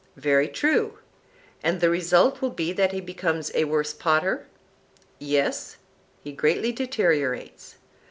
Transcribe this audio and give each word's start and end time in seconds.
Very 0.17 0.47
true. 0.47 0.97
And 1.61 1.79
the 1.79 1.91
result 1.91 2.41
will 2.41 2.49
be 2.49 2.73
that 2.73 2.91
he 2.91 2.99
becomes 3.01 3.51
a 3.53 3.65
worse 3.65 3.93
potter? 3.93 4.47
Yes; 5.19 5.77
he 6.23 6.31
greatly 6.31 6.71
deteriorates. 6.71 7.75